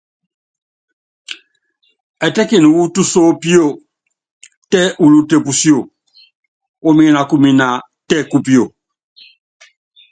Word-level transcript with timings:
Ɛtɛ́kini 2.25 2.67
wu 2.75 2.83
túnsopio, 2.93 3.65
tɛ 4.71 4.81
ulute 5.03 5.37
pusíó, 5.45 5.79
uminakumina 6.89 7.67
tɛ 8.07 8.17
kupio. 8.31 8.63